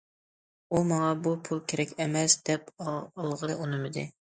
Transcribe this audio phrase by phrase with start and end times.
[0.75, 4.13] ئۇ، ماڭا بۇ پۇل كېرەك ئەمەس، دەپ ئالغىلى ئۇنىمىدى.